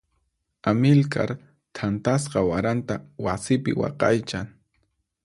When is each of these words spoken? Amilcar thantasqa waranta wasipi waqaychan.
Amilcar 0.69 1.29
thantasqa 1.79 2.39
waranta 2.49 2.95
wasipi 3.25 3.71
waqaychan. 3.81 4.47